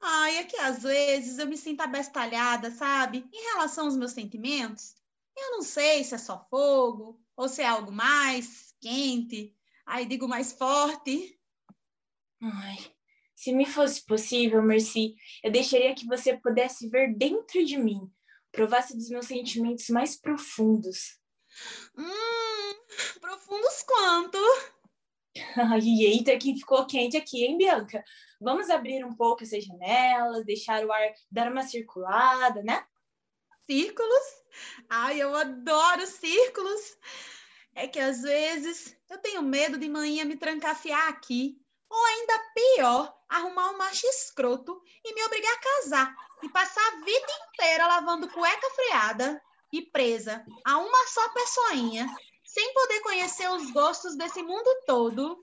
Ai, 0.00 0.38
é 0.38 0.44
que 0.44 0.56
às 0.56 0.82
vezes 0.82 1.38
eu 1.38 1.46
me 1.46 1.56
sinto 1.56 1.80
abestalhada, 1.80 2.70
sabe? 2.70 3.28
Em 3.32 3.52
relação 3.52 3.86
aos 3.86 3.96
meus 3.96 4.12
sentimentos. 4.12 4.94
Eu 5.36 5.52
não 5.52 5.62
sei 5.62 6.02
se 6.02 6.14
é 6.14 6.18
só 6.18 6.46
fogo 6.50 7.20
ou 7.36 7.48
se 7.48 7.62
é 7.62 7.66
algo 7.66 7.92
mais 7.92 8.74
quente. 8.80 9.56
Ai, 9.86 10.04
digo 10.04 10.26
mais 10.26 10.52
forte. 10.52 11.40
Ai, 12.42 12.97
se 13.38 13.52
me 13.52 13.64
fosse 13.64 14.04
possível, 14.04 14.60
Mercy, 14.60 15.14
eu 15.44 15.52
deixaria 15.52 15.94
que 15.94 16.04
você 16.04 16.36
pudesse 16.36 16.88
ver 16.88 17.14
dentro 17.14 17.64
de 17.64 17.78
mim, 17.78 18.00
provasse 18.50 18.96
dos 18.96 19.08
meus 19.08 19.26
sentimentos 19.26 19.88
mais 19.90 20.20
profundos. 20.20 21.20
Hum, 21.96 22.74
profundos 23.20 23.84
quanto? 23.84 24.38
Ai, 25.56 25.88
eita, 26.04 26.36
que 26.36 26.56
ficou 26.56 26.84
quente 26.84 27.16
aqui, 27.16 27.44
hein, 27.44 27.56
Bianca? 27.56 28.04
Vamos 28.40 28.70
abrir 28.70 29.04
um 29.04 29.14
pouco 29.14 29.44
essas 29.44 29.64
janelas, 29.64 30.44
deixar 30.44 30.84
o 30.84 30.90
ar 30.90 31.12
dar 31.30 31.48
uma 31.48 31.62
circulada, 31.62 32.60
né? 32.64 32.84
Círculos? 33.70 34.24
Ai, 34.90 35.22
eu 35.22 35.32
adoro 35.36 36.04
círculos. 36.08 36.98
É 37.72 37.86
que 37.86 38.00
às 38.00 38.22
vezes 38.22 38.96
eu 39.08 39.18
tenho 39.18 39.42
medo 39.42 39.78
de 39.78 39.88
manhã 39.88 40.24
me 40.24 40.36
trancafiar 40.36 41.08
aqui. 41.08 41.56
Ou 41.88 42.04
ainda 42.04 42.52
pior, 42.52 43.17
arrumar 43.28 43.70
um 43.70 43.78
macho 43.78 44.06
escroto 44.06 44.80
e 45.04 45.14
me 45.14 45.24
obrigar 45.24 45.52
a 45.52 45.60
casar 45.60 46.16
e 46.42 46.48
passar 46.48 46.80
a 46.80 47.04
vida 47.04 47.32
inteira 47.48 47.86
lavando 47.86 48.28
cueca 48.28 48.70
freada 48.70 49.42
e 49.72 49.82
presa 49.82 50.44
a 50.64 50.78
uma 50.78 51.06
só 51.08 51.28
pessoinha, 51.30 52.06
sem 52.44 52.72
poder 52.72 53.00
conhecer 53.00 53.50
os 53.50 53.70
gostos 53.70 54.16
desse 54.16 54.42
mundo 54.42 54.68
todo 54.86 55.42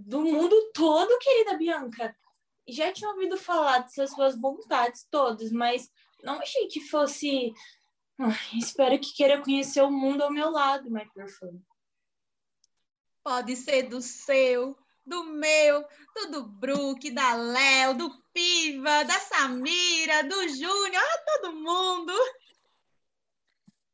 do 0.00 0.24
mundo 0.24 0.72
todo, 0.72 1.18
querida 1.18 1.56
Bianca. 1.56 2.16
Já 2.66 2.92
tinha 2.92 3.10
ouvido 3.10 3.36
falar 3.36 3.78
dessas 3.78 4.10
suas 4.10 4.36
vontades 4.36 5.06
todas, 5.10 5.52
mas 5.52 5.90
não 6.22 6.40
achei 6.40 6.66
que 6.66 6.80
fosse. 6.80 7.52
Espero 8.54 8.98
que 8.98 9.12
queira 9.14 9.42
conhecer 9.42 9.82
o 9.82 9.90
mundo 9.90 10.22
ao 10.22 10.32
meu 10.32 10.50
lado, 10.50 10.90
my 10.90 11.08
perfume. 11.10 11.62
Pode 13.22 13.56
ser 13.56 13.84
do 13.84 14.00
seu, 14.02 14.76
do 15.06 15.24
meu, 15.24 15.84
do 16.14 16.30
do 16.30 16.46
Brook, 16.46 17.10
da 17.10 17.34
Léo, 17.34 17.94
do 17.94 18.24
Piva, 18.32 19.04
da 19.04 19.18
Samira, 19.20 20.24
do 20.24 20.48
Júnior, 20.48 21.02
a 21.02 21.18
todo 21.18 21.56
mundo. 21.56 22.12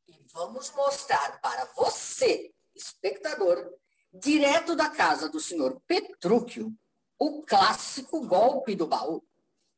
E 0.07 0.15
vamos 0.33 0.71
mostrar 0.71 1.39
para 1.41 1.65
você, 1.75 2.53
espectador, 2.75 3.73
direto 4.13 4.75
da 4.75 4.89
casa 4.89 5.29
do 5.29 5.39
senhor 5.39 5.81
Petrúquio, 5.87 6.73
o 7.19 7.41
clássico 7.43 8.25
golpe 8.25 8.75
do 8.75 8.87
baú. 8.87 9.23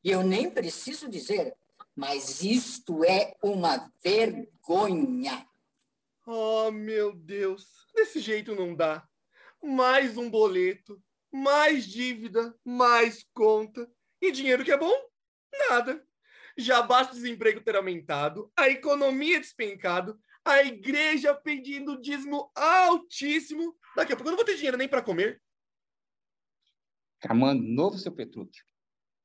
E 0.03 0.11
eu 0.11 0.21
nem 0.21 0.49
preciso 0.49 1.09
dizer, 1.09 1.55
mas 1.95 2.41
isto 2.41 3.03
é 3.03 3.35
uma 3.41 3.91
vergonha. 4.03 5.47
Oh, 6.25 6.71
meu 6.71 7.13
Deus, 7.13 7.87
desse 7.93 8.19
jeito 8.19 8.55
não 8.55 8.73
dá. 8.75 9.07
Mais 9.61 10.17
um 10.17 10.29
boleto, 10.29 11.01
mais 11.33 11.85
dívida, 11.85 12.55
mais 12.63 13.25
conta. 13.33 13.89
E 14.21 14.31
dinheiro 14.31 14.63
que 14.63 14.71
é 14.71 14.77
bom? 14.77 14.93
Nada. 15.69 16.05
Já 16.55 16.83
basta 16.83 17.13
o 17.13 17.15
desemprego 17.15 17.61
ter 17.61 17.75
aumentado, 17.75 18.51
a 18.55 18.69
economia 18.69 19.39
despencado, 19.39 20.19
a 20.45 20.63
igreja 20.63 21.33
pedindo 21.33 21.99
dízimo 21.99 22.51
altíssimo. 22.55 23.75
Daqui 23.95 24.13
a 24.13 24.15
pouco 24.15 24.29
eu 24.29 24.31
não 24.31 24.37
vou 24.37 24.45
ter 24.45 24.55
dinheiro 24.55 24.77
nem 24.77 24.87
para 24.87 25.01
comer. 25.01 25.41
Tramando 27.19 27.63
novo, 27.63 27.97
seu 27.97 28.11
Petrúquio. 28.11 28.63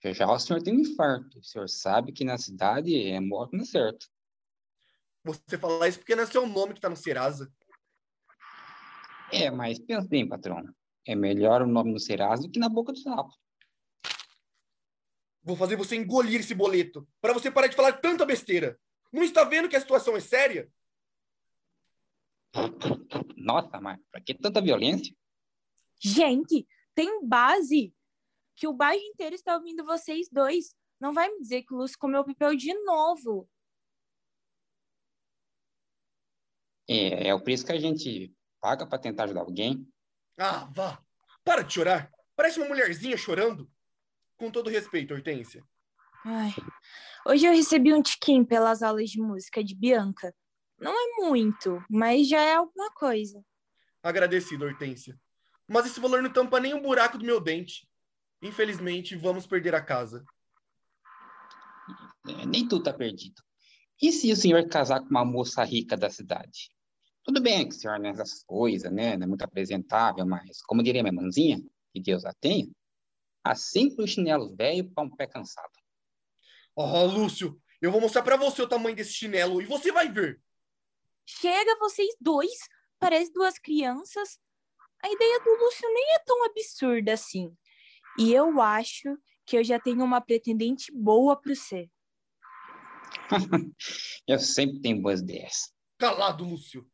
Já 0.02 0.12
já 0.12 0.26
o 0.26 0.38
senhor 0.38 0.62
tem 0.62 0.74
um 0.74 0.80
infarto. 0.80 1.38
O 1.38 1.44
senhor 1.44 1.68
sabe 1.68 2.12
que 2.12 2.24
na 2.24 2.38
cidade 2.38 2.96
é 2.96 3.20
morto 3.20 3.54
não 3.54 3.62
é 3.62 3.66
certo. 3.66 4.08
Você 5.24 5.58
falar 5.58 5.88
isso 5.88 5.98
porque 5.98 6.14
não 6.14 6.22
é 6.22 6.26
seu 6.26 6.46
nome 6.46 6.72
que 6.72 6.78
está 6.78 6.88
no 6.88 6.96
Serasa. 6.96 7.52
É, 9.32 9.50
mas 9.50 9.78
pensa 9.78 10.08
bem, 10.08 10.26
patrão. 10.26 10.64
É 11.08 11.14
melhor 11.14 11.62
o 11.62 11.66
nome 11.66 11.90
no 11.90 11.98
Serasa 11.98 12.42
do 12.42 12.50
que 12.50 12.58
na 12.58 12.68
boca 12.68 12.92
do 12.92 12.98
sapo. 12.98 13.34
Vou 15.42 15.56
fazer 15.56 15.74
você 15.74 15.96
engolir 15.96 16.40
esse 16.40 16.54
boleto 16.54 17.08
para 17.18 17.32
você 17.32 17.50
parar 17.50 17.66
de 17.66 17.74
falar 17.74 17.94
tanta 17.94 18.26
besteira. 18.26 18.78
Não 19.10 19.22
está 19.22 19.42
vendo 19.42 19.70
que 19.70 19.76
a 19.76 19.80
situação 19.80 20.14
é 20.18 20.20
séria? 20.20 20.70
Nossa, 23.38 23.80
mas 23.80 23.98
pra 24.10 24.20
que 24.20 24.34
tanta 24.34 24.60
violência? 24.60 25.16
Gente, 25.98 26.68
tem 26.94 27.26
base 27.26 27.94
que 28.54 28.68
o 28.68 28.74
bairro 28.74 29.00
inteiro 29.00 29.34
está 29.34 29.56
ouvindo 29.56 29.86
vocês 29.86 30.28
dois. 30.30 30.76
Não 31.00 31.14
vai 31.14 31.30
me 31.30 31.40
dizer 31.40 31.62
que 31.62 31.72
o 31.72 31.78
Lúcio 31.78 31.98
comeu 31.98 32.22
papel 32.22 32.54
de 32.54 32.74
novo. 32.84 33.48
É, 36.86 37.28
é 37.28 37.34
o 37.34 37.42
preço 37.42 37.64
que 37.64 37.72
a 37.72 37.80
gente 37.80 38.30
paga 38.60 38.86
para 38.86 38.98
tentar 38.98 39.24
ajudar 39.24 39.40
alguém. 39.40 39.90
Ah, 40.38 40.70
vá. 40.72 41.02
Para 41.44 41.62
de 41.62 41.74
chorar. 41.74 42.10
Parece 42.36 42.60
uma 42.60 42.68
mulherzinha 42.68 43.16
chorando. 43.16 43.68
Com 44.36 44.50
todo 44.50 44.70
respeito, 44.70 45.12
Hortência. 45.12 45.64
Ai. 46.24 46.54
Hoje 47.26 47.46
eu 47.46 47.52
recebi 47.52 47.92
um 47.92 48.00
tiquinho 48.00 48.46
pelas 48.46 48.82
aulas 48.82 49.10
de 49.10 49.20
música 49.20 49.64
de 49.64 49.74
Bianca. 49.74 50.32
Não 50.78 50.92
é 50.92 51.26
muito, 51.26 51.84
mas 51.90 52.28
já 52.28 52.40
é 52.40 52.54
alguma 52.54 52.90
coisa. 52.92 53.44
Agradecido, 54.00 54.64
Hortência. 54.64 55.18
Mas 55.66 55.86
esse 55.86 55.98
valor 55.98 56.22
não 56.22 56.32
tampa 56.32 56.60
nem 56.60 56.72
um 56.72 56.80
buraco 56.80 57.18
do 57.18 57.24
meu 57.24 57.40
dente. 57.40 57.88
Infelizmente, 58.40 59.16
vamos 59.16 59.46
perder 59.46 59.74
a 59.74 59.82
casa. 59.82 60.24
É, 62.28 62.46
nem 62.46 62.66
tudo 62.68 62.84
tá 62.84 62.92
perdido. 62.92 63.42
E 64.00 64.12
se 64.12 64.30
o 64.30 64.36
senhor 64.36 64.68
casar 64.68 65.00
com 65.00 65.08
uma 65.10 65.24
moça 65.24 65.64
rica 65.64 65.96
da 65.96 66.08
cidade? 66.08 66.70
Tudo 67.28 67.42
bem 67.42 67.68
que 67.68 67.74
o 67.74 67.78
senhor 67.78 68.00
não 68.00 68.08
é 68.08 68.12
essas 68.12 68.42
coisas, 68.42 68.90
né? 68.90 69.14
Não 69.14 69.24
é 69.24 69.26
muito 69.26 69.42
apresentável, 69.42 70.24
mas, 70.24 70.62
como 70.62 70.82
diria 70.82 71.02
minha 71.02 71.12
mãozinha, 71.12 71.62
que 71.92 72.00
Deus 72.00 72.24
a 72.24 72.32
tenha, 72.32 72.66
há 73.44 73.54
sempre 73.54 74.02
o 74.02 74.08
chinelo 74.08 74.56
velho 74.56 74.90
para 74.90 75.04
um 75.04 75.10
pé 75.10 75.26
cansado. 75.26 75.68
Oh, 76.74 77.04
Lúcio, 77.04 77.60
eu 77.82 77.92
vou 77.92 78.00
mostrar 78.00 78.22
para 78.22 78.38
você 78.38 78.62
o 78.62 78.66
tamanho 78.66 78.96
desse 78.96 79.12
chinelo 79.12 79.60
e 79.60 79.66
você 79.66 79.92
vai 79.92 80.10
ver. 80.10 80.40
Chega 81.26 81.78
vocês 81.78 82.16
dois, 82.18 82.50
parece 82.98 83.30
duas 83.30 83.58
crianças. 83.58 84.38
A 85.02 85.12
ideia 85.12 85.40
do 85.40 85.50
Lúcio 85.50 85.86
nem 85.92 86.14
é 86.14 86.18
tão 86.20 86.46
absurda 86.46 87.12
assim. 87.12 87.54
E 88.18 88.32
eu 88.32 88.58
acho 88.58 89.18
que 89.44 89.58
eu 89.58 89.62
já 89.62 89.78
tenho 89.78 90.02
uma 90.02 90.22
pretendente 90.22 90.90
boa 90.94 91.38
para 91.38 91.52
você. 91.54 91.90
eu 94.26 94.38
sempre 94.38 94.80
tenho 94.80 95.02
boas 95.02 95.20
ideias. 95.20 95.70
Calado, 95.98 96.42
Lúcio. 96.42 96.90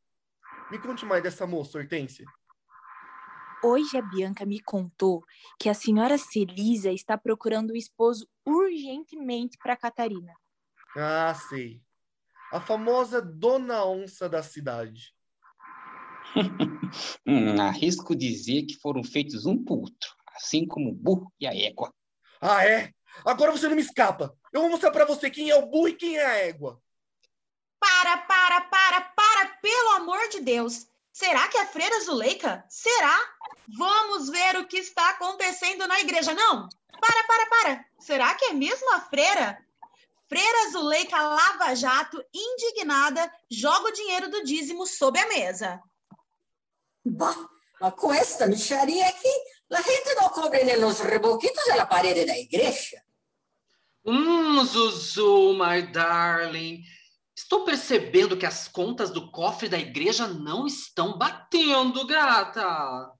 Me 0.71 0.79
conte 0.79 1.05
mais 1.05 1.23
dessa 1.23 1.47
moça, 1.47 1.79
Hortência. 1.79 2.27
Hoje 3.63 3.97
a 3.97 4.03
Bianca 4.03 4.45
me 4.45 4.61
contou 4.61 5.25
que 5.59 5.69
a 5.69 5.75
senhora 5.75 6.19
Celisa 6.19 6.91
está 6.91 7.17
procurando 7.17 7.73
um 7.73 7.77
esposo 7.77 8.29
urgentemente 8.45 9.57
para 9.59 9.77
Catarina. 9.77 10.35
Ah, 10.97 11.35
sei 11.35 11.83
a 12.55 12.61
famosa 12.61 13.21
Dona 13.21 13.85
Onça 13.85 14.29
da 14.29 14.41
cidade. 14.41 15.13
hum, 17.27 17.61
arrisco 17.61 18.15
dizer 18.15 18.63
que 18.63 18.77
foram 18.77 19.03
feitos 19.03 19.45
um 19.45 19.63
por 19.65 19.79
outro, 19.79 20.15
assim 20.37 20.65
como 20.65 20.91
o 20.91 20.95
burro 20.95 21.33
e 21.41 21.49
a 21.49 21.53
égua. 21.53 21.93
Ah, 22.41 22.65
é? 22.65 22.93
Agora 23.27 23.51
você 23.51 23.67
não 23.67 23.75
me 23.75 23.83
escapa. 23.83 24.33
Eu 24.53 24.61
vou 24.61 24.71
mostrar 24.71 24.93
para 24.93 25.05
você 25.05 25.29
quem 25.29 25.51
é 25.51 25.57
o 25.57 25.67
burro 25.67 25.89
e 25.89 25.97
quem 25.97 26.17
é 26.17 26.25
a 26.25 26.37
égua. 26.47 26.81
Para, 27.81 28.19
para, 28.19 28.34
pelo 29.65 29.91
amor 29.93 30.29
de 30.29 30.41
Deus. 30.41 30.87
Será 31.11 31.49
que 31.49 31.57
é 31.57 31.63
a 31.63 31.67
freira 31.67 31.99
Zuleika? 32.01 32.63
Será? 32.69 33.17
Vamos 33.79 34.29
ver 34.29 34.57
o 34.59 34.67
que 34.67 34.77
está 34.77 35.09
acontecendo 35.11 35.87
na 35.87 36.01
igreja. 36.01 36.35
Não, 36.35 36.69
para, 37.01 37.25
para, 37.25 37.47
para. 37.47 37.85
Será 37.99 38.35
que 38.35 38.45
é 38.45 38.53
mesmo 38.53 38.93
a 38.93 39.01
freira? 39.01 39.59
Freira 40.29 40.71
Zuleika 40.71 41.19
Lava 41.19 41.75
Jato, 41.75 42.23
indignada, 42.35 43.33
joga 43.51 43.89
o 43.89 43.93
dinheiro 43.93 44.29
do 44.31 44.45
dízimo 44.45 44.87
sob 44.87 45.19
a 45.19 45.29
mesa. 45.29 45.81
Bah, 47.03 47.49
ma 47.81 47.91
questa 47.93 48.47
micharia 48.47 49.09
aqui, 49.09 49.33
a 49.73 49.81
gente 49.81 50.15
não 50.15 50.29
cobre 50.29 50.65
nem 50.65 50.85
os 50.85 51.01
reboquitos 51.01 51.65
da 51.69 51.87
parede 51.87 52.27
da 52.27 52.37
igreja. 52.37 53.03
Hum, 54.05 54.63
Zuzu, 54.65 55.55
my 55.55 55.83
darling. 55.91 56.83
Estou 57.37 57.65
percebendo 57.65 58.37
que 58.37 58.47
as 58.47 58.69
contas 58.69 59.11
do 59.11 59.31
cofre 59.31 59.69
da 59.69 59.79
igreja 59.79 60.29
não 60.29 60.67
estão 60.67 61.19
batendo, 61.19 62.07
gata. 62.07 63.13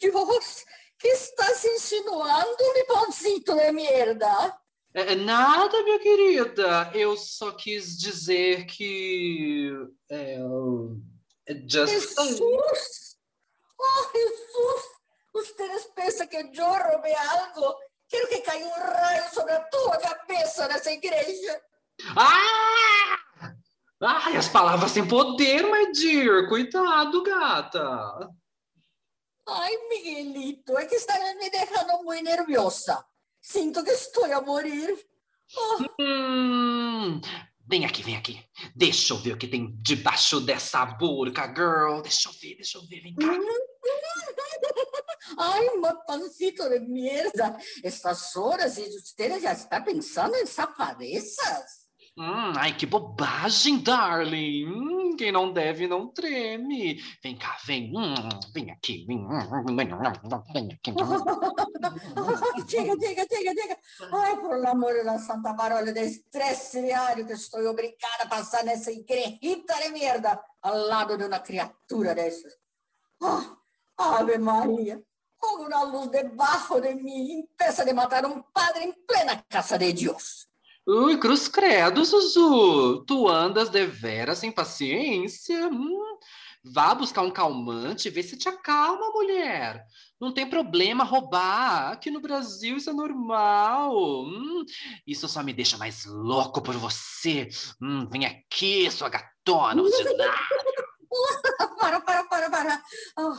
Deus, 0.00 0.64
que 0.98 1.08
estás 1.08 1.64
insinuando, 1.64 2.74
mi 2.74 2.84
pãozito 2.84 3.54
de 3.54 3.72
merda? 3.72 4.58
É, 4.94 5.12
é 5.12 5.14
nada, 5.14 5.82
minha 5.84 5.98
querida. 5.98 6.90
Eu 6.94 7.16
só 7.16 7.52
quis 7.52 7.96
dizer 7.96 8.66
que. 8.66 9.72
É, 10.10 10.38
é 11.46 11.54
just 11.54 11.92
Jesus! 11.92 13.16
Oh, 13.80 14.12
Jesus! 14.12 15.02
Ustedes 15.34 15.86
pensam 15.94 16.26
que 16.26 16.36
eu 16.36 16.64
roubei 16.64 17.14
algo? 17.14 17.74
Quero 18.08 18.28
que 18.28 18.40
caia 18.42 18.66
um 18.66 18.70
raio 18.70 19.32
sobre 19.32 19.52
a 19.52 19.60
tua 19.60 19.96
cabeça 19.96 20.68
nessa 20.68 20.92
igreja. 20.92 21.62
Ah! 22.16 23.18
Ai, 24.04 24.36
as 24.36 24.48
palavras 24.48 24.92
têm 24.92 25.06
poder, 25.06 25.62
my 25.62 25.92
dear. 25.92 26.48
Cuidado, 26.48 27.22
gata. 27.22 28.28
Ai, 29.48 29.76
Miguelito, 29.88 30.76
é 30.76 30.86
que 30.86 30.96
está 30.96 31.14
me 31.34 31.50
deixando 31.50 32.02
muito 32.02 32.24
nerviosa. 32.24 33.04
Sinto 33.40 33.84
que 33.84 33.90
estou 33.90 34.24
a 34.24 34.40
morrer. 34.40 34.96
Oh. 35.56 36.02
Hum, 36.02 37.20
vem 37.68 37.84
aqui, 37.84 38.02
vem 38.02 38.16
aqui. 38.16 38.44
Deixa 38.74 39.12
eu 39.12 39.18
ver 39.18 39.34
o 39.34 39.38
que 39.38 39.46
tem 39.46 39.72
debaixo 39.82 40.40
dessa 40.40 40.84
burca, 40.84 41.46
girl. 41.48 42.00
Deixa 42.02 42.28
eu 42.28 42.32
ver, 42.40 42.56
deixa 42.56 42.78
eu 42.78 42.86
ver, 42.86 43.02
vem 43.02 43.14
cá. 43.14 43.26
Ai, 45.38 45.68
meu 45.76 45.96
pancito 46.06 46.68
de 46.68 46.80
merda. 46.80 47.56
Estas 47.84 48.34
horas 48.36 48.78
e 48.78 48.88
você 48.90 49.40
já 49.40 49.52
está 49.52 49.80
pensando 49.80 50.34
em 50.36 50.46
safadezas? 50.46 51.81
Hum, 52.14 52.52
ai, 52.58 52.76
que 52.76 52.84
bobagem, 52.84 53.82
darling. 53.82 54.66
Hum, 54.66 55.16
quem 55.16 55.32
não 55.32 55.50
deve 55.50 55.88
não 55.88 56.08
treme. 56.12 57.00
Vem 57.22 57.38
cá, 57.38 57.56
vem. 57.64 57.90
Hum, 57.96 58.14
vem 58.52 58.70
aqui. 58.70 59.06
Vem, 59.06 59.26
vem 60.52 60.72
aqui. 60.72 60.92
diga, 62.68 62.96
diga, 62.98 63.26
diga, 63.26 63.54
diga. 63.54 63.78
Ai, 64.12 64.36
por 64.36 64.66
amor 64.66 65.04
da 65.04 65.18
santa 65.18 65.54
parola 65.54 65.90
de 65.90 66.00
estresse 66.00 66.82
diário 66.82 67.26
que 67.26 67.32
estou 67.32 67.66
obrigada 67.66 68.24
a 68.24 68.28
passar 68.28 68.62
nessa 68.62 68.92
de 68.92 69.88
merda 69.90 70.38
ao 70.60 70.76
lado 70.76 71.16
de 71.16 71.24
uma 71.24 71.40
criatura 71.40 72.14
dessas. 72.14 72.52
Oh, 73.22 73.56
Ave 73.96 74.36
Maria. 74.36 75.02
Alguma 75.40 75.82
luz 75.84 76.10
debaixo 76.10 76.78
de 76.80 76.94
mim 76.94 77.40
impeça 77.40 77.84
de 77.86 77.92
matar 77.94 78.26
um 78.26 78.42
padre 78.42 78.84
em 78.84 78.92
plena 78.92 79.42
casa 79.48 79.78
de 79.78 79.92
Deus. 79.94 80.51
Ui, 80.84 81.16
cruz 81.16 81.46
credo, 81.46 82.04
Zuzu. 82.04 83.04
Tu 83.06 83.28
andas 83.28 83.68
deveras 83.68 84.38
sem 84.38 84.50
paciência? 84.50 85.68
Hum, 85.68 86.18
vá 86.64 86.92
buscar 86.92 87.22
um 87.22 87.30
calmante, 87.30 88.10
vê 88.10 88.20
se 88.20 88.36
te 88.36 88.48
acalma, 88.48 89.12
mulher. 89.12 89.84
Não 90.20 90.34
tem 90.34 90.48
problema 90.48 91.04
roubar. 91.04 91.92
Aqui 91.92 92.10
no 92.10 92.20
Brasil 92.20 92.76
isso 92.76 92.90
é 92.90 92.92
normal. 92.92 93.94
Hum, 94.24 94.64
isso 95.06 95.28
só 95.28 95.40
me 95.42 95.52
deixa 95.52 95.78
mais 95.78 96.04
louco 96.04 96.60
por 96.60 96.74
você. 96.74 97.48
Hum, 97.80 98.08
vem 98.10 98.26
aqui, 98.26 98.90
sua 98.90 99.08
gatona. 99.08 99.82
Para, 101.78 102.00
para, 102.00 102.24
para, 102.24 102.48
para. 102.48 102.82
Oh, 103.18 103.36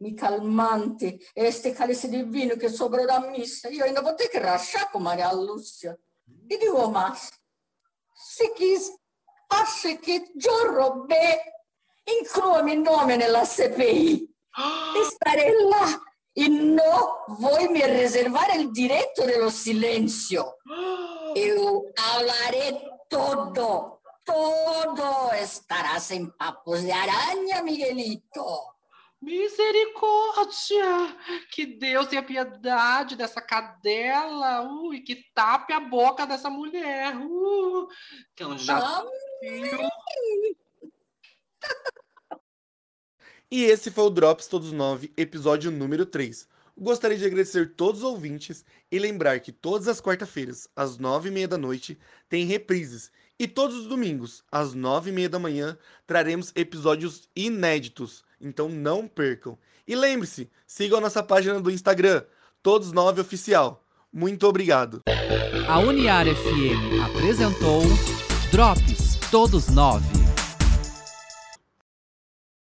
mi 0.00 0.14
calmante. 0.14 1.18
Este 1.34 1.72
cálice 1.72 2.08
divino 2.08 2.58
que 2.58 2.68
sobrou 2.68 3.06
da 3.06 3.20
missa. 3.20 3.72
Eu 3.72 3.84
ainda 3.84 4.02
vou 4.02 4.12
ter 4.14 4.28
que 4.28 4.38
rachar 4.38 4.90
com 4.90 4.98
Maria 5.00 5.32
Lúcia. 5.32 5.98
E 6.50 6.58
digo 6.58 6.88
mais, 6.88 7.30
se 8.14 8.48
quis, 8.50 8.90
acha 9.50 9.96
que 9.96 10.24
eu 10.44 10.74
roubei, 10.74 11.40
inclua 12.06 12.62
meu 12.62 12.80
nome 12.80 13.16
na 13.16 13.44
CPI. 13.44 14.28
Estarei 15.02 15.52
lá 15.64 16.00
e 16.36 16.48
não 16.48 17.24
vou 17.28 17.70
me 17.70 17.80
reservar 17.80 18.58
o 18.58 18.72
direito 18.72 19.26
do 19.26 19.50
silêncio. 19.50 20.44
Eu 21.34 21.92
falarei 21.96 22.80
todo, 23.08 24.00
todo. 24.24 25.34
Estarás 25.34 26.10
em 26.10 26.26
papos 26.26 26.82
de 26.82 26.90
aranha, 26.90 27.62
Miguelito. 27.62 28.73
Misericórdia! 29.24 31.16
Que 31.50 31.64
Deus 31.64 32.06
tenha 32.08 32.22
piedade 32.22 33.16
dessa 33.16 33.40
cadela, 33.40 34.68
uh, 34.70 34.92
e 34.92 35.00
que 35.00 35.24
tape 35.34 35.72
a 35.72 35.80
boca 35.80 36.26
dessa 36.26 36.50
mulher. 36.50 37.16
Uh, 37.16 37.88
que 38.36 38.42
ela 38.42 38.58
já 38.58 39.02
E 43.50 43.64
esse 43.64 43.90
foi 43.90 44.04
o 44.04 44.10
Drops 44.10 44.46
Todos 44.46 44.72
9, 44.72 45.12
episódio 45.16 45.70
número 45.70 46.04
3. 46.04 46.46
Gostaria 46.76 47.16
de 47.16 47.24
agradecer 47.24 47.74
todos 47.76 48.02
os 48.02 48.10
ouvintes 48.10 48.64
e 48.90 48.98
lembrar 48.98 49.40
que 49.40 49.52
todas 49.52 49.88
as 49.88 50.00
quarta-feiras, 50.00 50.68
às 50.74 50.98
nove 50.98 51.28
e 51.28 51.32
meia 51.32 51.48
da 51.48 51.56
noite, 51.56 51.98
tem 52.28 52.44
reprises. 52.44 53.10
E 53.38 53.48
todos 53.48 53.76
os 53.76 53.86
domingos, 53.86 54.44
às 54.50 54.74
nove 54.74 55.10
e 55.10 55.12
meia 55.12 55.28
da 55.28 55.38
manhã, 55.38 55.78
traremos 56.06 56.52
episódios 56.54 57.28
inéditos 57.34 58.24
então 58.44 58.68
não 58.68 59.08
percam. 59.08 59.58
E 59.86 59.94
lembre-se, 59.94 60.50
sigam 60.66 60.98
a 60.98 61.00
nossa 61.00 61.22
página 61.22 61.60
do 61.60 61.70
Instagram, 61.70 62.22
Todos 62.62 62.92
Nove 62.92 63.20
Oficial. 63.20 63.84
Muito 64.12 64.46
obrigado. 64.46 65.02
A 65.68 65.78
Uniar 65.80 66.26
FM 66.26 67.02
apresentou 67.04 67.82
Drops 68.52 69.18
Todos 69.30 69.68
Nove. 69.68 70.13